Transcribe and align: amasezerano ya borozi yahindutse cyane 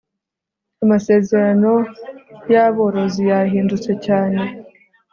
amasezerano 0.83 1.73
ya 2.53 2.65
borozi 2.75 3.21
yahindutse 3.31 3.91
cyane 4.05 4.41